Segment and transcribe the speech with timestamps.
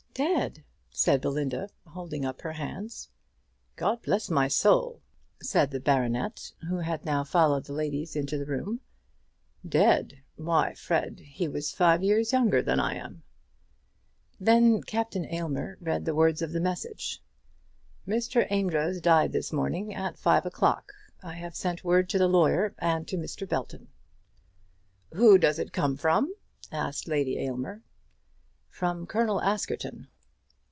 [0.13, 3.09] "Dead!" said Belinda, holding up her hands.
[3.77, 5.01] "God bless my soul!"
[5.41, 8.81] said the baronet, who had now followed the ladies into the room.
[9.67, 10.21] "Dead!
[10.35, 13.23] Why, Fred, he was five years younger than I am!"
[14.37, 17.23] Then Captain Aylmer read the words of the message:
[18.05, 18.45] "Mr.
[18.51, 20.91] Amedroz died this morning at five o'clock.
[21.23, 23.47] I have sent word to the lawyer and to Mr.
[23.47, 23.87] Belton."
[25.13, 26.35] "Who does it come from?"
[26.69, 27.81] asked Lady Aylmer.
[28.69, 30.07] "From Colonel Askerton."